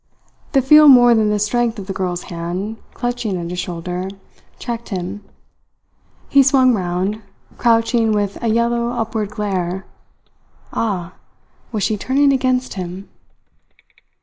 [0.53, 4.07] The feel more than the strength of the girl's hand, clutching at his shoulder,
[4.57, 5.23] checked him.
[6.27, 7.21] He swung round,
[7.59, 9.85] crouching with a yellow upward glare.
[10.73, 11.13] Ah!
[11.71, 13.09] Was she turning against him?